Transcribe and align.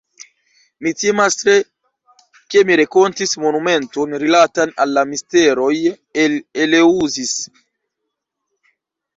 Mi 0.85 0.91
timas 1.01 1.35
tre, 1.41 1.53
ke 2.55 2.63
mi 2.69 2.77
renkontis 2.81 3.37
monumenton 3.43 4.17
rilatan 4.25 4.73
al 4.87 4.97
la 4.99 5.05
misteroj 5.11 5.75
en 6.25 6.39
Eleŭzis. 6.65 7.37